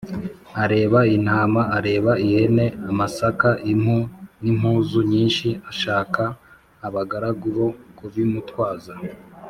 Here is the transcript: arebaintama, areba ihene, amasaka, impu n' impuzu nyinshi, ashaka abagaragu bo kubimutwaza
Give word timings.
arebaintama, 0.63 1.61
areba 1.77 2.11
ihene, 2.25 2.65
amasaka, 2.91 3.49
impu 3.71 3.97
n' 4.41 4.49
impuzu 4.51 4.99
nyinshi, 5.11 5.47
ashaka 5.71 6.21
abagaragu 6.87 7.47
bo 7.57 7.67
kubimutwaza 7.97 8.93